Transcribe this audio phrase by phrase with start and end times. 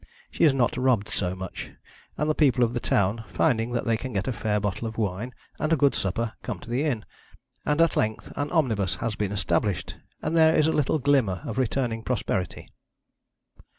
[0.31, 1.69] She is not robbed so much,
[2.17, 4.97] and the people of the town, finding that they can get a fair bottle of
[4.97, 7.05] wine and a good supper, come to the inn;
[7.67, 11.59] and at length an omnibus has been established, and there is a little glimmer of
[11.59, 12.67] returning prosperity.